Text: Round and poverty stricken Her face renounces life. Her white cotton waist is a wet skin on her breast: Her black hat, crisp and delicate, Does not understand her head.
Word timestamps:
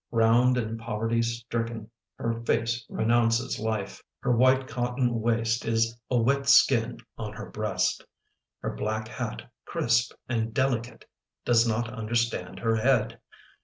Round 0.09 0.57
and 0.57 0.79
poverty 0.79 1.21
stricken 1.21 1.91
Her 2.15 2.41
face 2.43 2.87
renounces 2.89 3.59
life. 3.59 4.01
Her 4.21 4.35
white 4.35 4.67
cotton 4.67 5.19
waist 5.21 5.63
is 5.63 5.95
a 6.09 6.17
wet 6.17 6.49
skin 6.49 6.97
on 7.19 7.33
her 7.33 7.51
breast: 7.51 8.03
Her 8.61 8.71
black 8.75 9.07
hat, 9.07 9.43
crisp 9.63 10.13
and 10.27 10.55
delicate, 10.55 11.05
Does 11.45 11.67
not 11.67 11.87
understand 11.93 12.57
her 12.61 12.77
head. 12.77 13.19